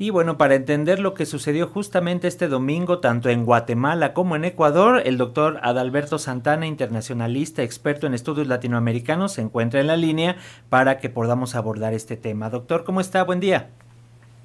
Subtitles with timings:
[0.00, 4.46] Y bueno, para entender lo que sucedió justamente este domingo, tanto en Guatemala como en
[4.46, 10.36] Ecuador, el doctor Adalberto Santana, internacionalista, experto en estudios latinoamericanos, se encuentra en la línea
[10.70, 12.48] para que podamos abordar este tema.
[12.48, 13.24] Doctor, ¿cómo está?
[13.24, 13.68] Buen día.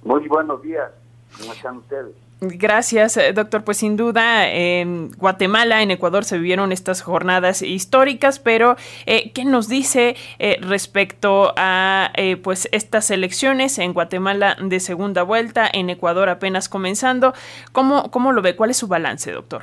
[0.03, 0.91] Muy buenos días.
[1.39, 2.24] ¿Cómo están ustedes?
[2.41, 3.63] Gracias, eh, doctor.
[3.63, 8.75] Pues sin duda, en Guatemala, en Ecuador se vivieron estas jornadas históricas, pero
[9.05, 12.11] eh, ¿qué nos dice eh, respecto a
[12.43, 17.33] pues estas elecciones en Guatemala de segunda vuelta, en Ecuador apenas comenzando?
[17.71, 18.55] ¿Cómo, cómo lo ve?
[18.57, 19.61] ¿Cuál es su balance, doctor?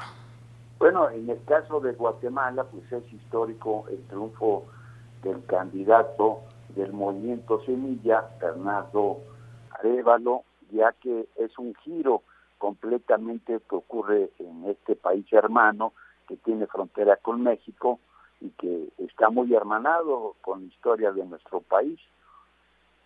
[0.78, 4.64] Bueno, en el caso de Guatemala, pues es histórico el triunfo
[5.22, 9.18] del candidato del movimiento Semilla, Bernardo
[9.78, 12.22] Arevalo, ya que es un giro
[12.62, 15.94] completamente que ocurre en este país hermano
[16.28, 17.98] que tiene frontera con México
[18.40, 21.98] y que está muy hermanado con la historia de nuestro país.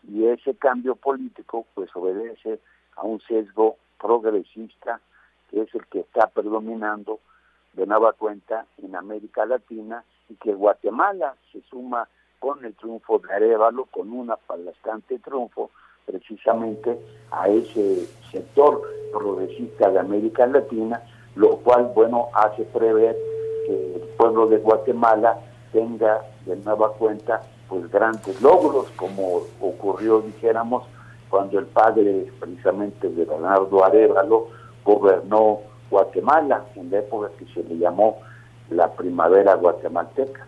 [0.06, 2.60] Y ese cambio político pues obedece
[2.96, 5.00] a un sesgo progresista
[5.48, 7.20] que es el que está predominando
[7.72, 12.06] de nueva cuenta en América Latina y que Guatemala se suma
[12.40, 15.70] con el triunfo de Arevalo, con un aplastante triunfo,
[16.04, 16.98] precisamente
[17.30, 18.82] a ese sector
[19.18, 21.02] progresista de América Latina,
[21.34, 23.16] lo cual, bueno, hace prever
[23.66, 25.38] que el pueblo de Guatemala
[25.72, 30.84] tenga de nueva cuenta pues grandes logros, como ocurrió, dijéramos,
[31.28, 34.48] cuando el padre precisamente de Bernardo Arevalo
[34.84, 38.18] gobernó Guatemala, en la época que se le llamó
[38.70, 40.46] la primavera guatemalteca.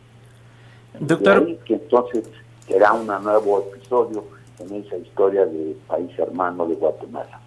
[1.01, 1.59] Doctor.
[1.65, 2.29] que entonces
[2.67, 4.25] será un nuevo episodio
[4.59, 7.41] en esa historia del país hermano de Guatemala.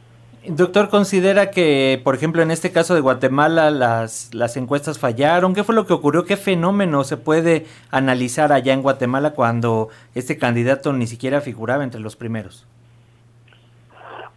[0.48, 5.54] Doctor, ¿considera que, por ejemplo, en este caso de Guatemala las, las encuestas fallaron?
[5.54, 6.26] ¿Qué fue lo que ocurrió?
[6.26, 12.02] ¿Qué fenómeno se puede analizar allá en Guatemala cuando este candidato ni siquiera figuraba entre
[12.02, 12.66] los primeros?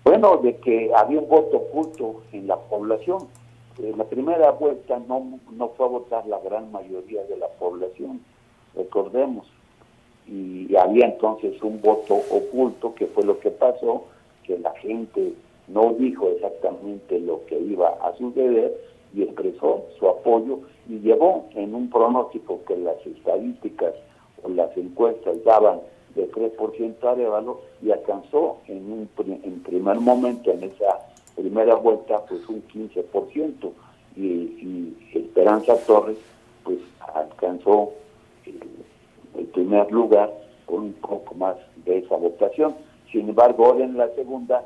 [0.05, 3.27] Bueno, de que había un voto oculto en la población.
[3.79, 8.21] En la primera vuelta no, no fue a votar la gran mayoría de la población,
[8.77, 9.47] recordemos
[10.27, 14.05] y había entonces un voto oculto, que fue lo que pasó,
[14.45, 15.35] que la gente
[15.69, 18.75] no dijo exactamente lo que iba a suceder
[19.15, 23.95] y expresó su apoyo y llevó en un pronóstico que las estadísticas
[24.43, 25.81] o las encuestas daban
[26.15, 29.09] de 3% a Arevalo y alcanzó en un
[29.43, 31.01] en primer momento, en esa
[31.35, 33.71] primera vuelta, pues un 15%
[34.17, 36.19] y, y Esperanza Torres
[36.63, 36.79] pues
[37.15, 37.93] alcanzó
[38.47, 40.33] el primer lugar
[40.67, 42.75] con un poco más de esa votación.
[43.11, 44.65] Sin embargo, ahora en la segunda,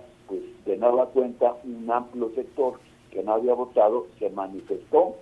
[0.69, 2.75] de nueva cuenta, un amplio sector
[3.11, 5.15] que no había votado se manifestó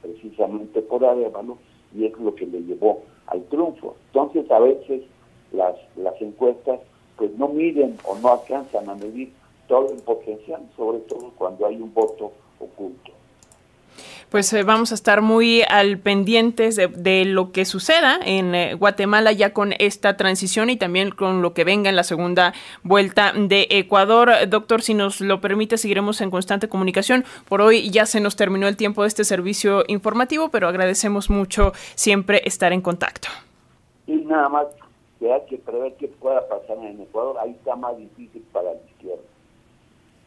[0.00, 1.58] precisamente por Arevalo
[1.92, 3.96] y es lo que le llevó al triunfo.
[4.06, 5.02] Entonces, a veces
[5.52, 6.78] las, las encuestas
[7.16, 9.32] pues no miden o no alcanzan a medir
[9.66, 13.12] todo el potencial, sobre todo cuando hay un voto oculto
[14.34, 19.30] pues eh, vamos a estar muy al pendientes de, lo que suceda en eh, Guatemala
[19.30, 22.52] ya con esta transición y también con lo que venga en la segunda
[22.82, 24.32] vuelta de Ecuador.
[24.48, 27.22] Doctor, si nos lo permite, seguiremos en constante comunicación.
[27.48, 31.70] Por hoy ya se nos terminó el tiempo de este servicio informativo, pero agradecemos mucho
[31.94, 33.28] siempre estar en contacto.
[34.08, 34.66] Y nada más
[35.20, 39.33] que que prever qué pueda pasar en Ecuador, ahí está más difícil para la izquierda.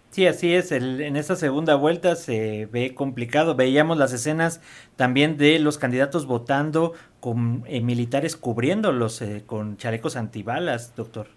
[0.10, 0.72] Sí, así es.
[0.72, 3.56] en esta segunda vuelta se ve complicado.
[3.56, 4.62] Veíamos las escenas
[4.96, 11.28] también de los candidatos votando con eh, militares cubriéndolos eh, con chalecos antibalas, doctor.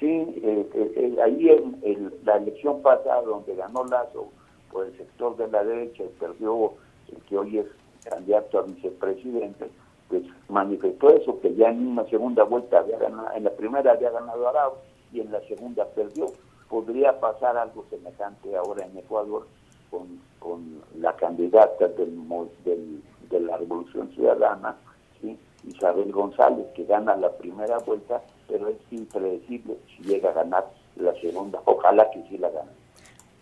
[0.00, 0.06] Sí,
[0.42, 4.28] eh, ahí en, la elección pasada donde ganó Lazo
[4.70, 6.72] por el sector de la derecha y perdió
[7.08, 7.66] el que hoy es
[8.04, 9.68] candidato a vicepresidente,
[10.08, 14.10] pues manifestó eso, que ya en una segunda vuelta había ganado, en la primera había
[14.10, 14.72] ganado Arau
[15.12, 16.26] y en la segunda perdió
[16.68, 19.46] podría pasar algo semejante ahora en Ecuador
[19.90, 24.76] con, con la candidata del, de la Revolución Ciudadana,
[25.20, 25.38] ¿sí?
[25.66, 30.66] Isabel González, que gana la primera vuelta, pero es impredecible si llega a ganar
[30.96, 31.60] la segunda.
[31.64, 32.70] Ojalá que sí la gane.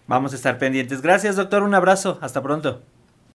[0.07, 1.03] Vamos a estar pendientes.
[1.03, 1.63] Gracias, doctor.
[1.63, 2.19] Un abrazo.
[2.21, 2.81] Hasta pronto.